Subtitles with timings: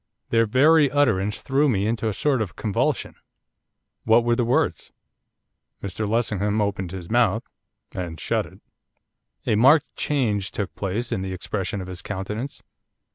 [0.29, 3.13] Their very utterance threw me into a sort of convulsion.'
[4.03, 4.91] 'What were the words?'
[5.83, 7.43] Mr Lessingham opened his mouth,
[7.91, 8.61] and shut it.
[9.45, 12.63] A marked change took place in the expression of his countenance.